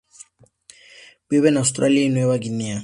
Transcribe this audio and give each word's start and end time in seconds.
Vive 1.29 1.49
en 1.49 1.57
Australia 1.57 2.03
y 2.03 2.09
Nueva 2.09 2.35
Guinea. 2.37 2.79